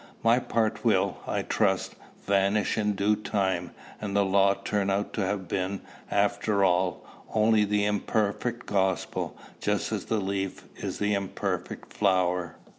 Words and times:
My 0.23 0.39
part 0.39 0.83
will, 0.83 1.17
I 1.27 1.43
trust, 1.43 1.93
vanish 2.25 2.75
in 2.75 2.93
due 2.95 3.15
time, 3.15 3.69
and 4.01 4.15
the 4.15 4.25
law 4.25 4.55
turn 4.55 4.89
out 4.89 5.13
to 5.13 5.21
have 5.23 5.47
been, 5.47 5.81
after 6.09 6.63
all, 6.63 7.05
only 7.35 7.65
the 7.65 7.85
imperfect 7.85 8.65
gospel, 8.65 9.37
just 9.59 9.91
as 9.91 10.05
the 10.05 10.19
leaf 10.19 10.65
is 10.77 10.97
the 10.97 11.13
imperfect 11.13 11.93
flower. 11.93 12.55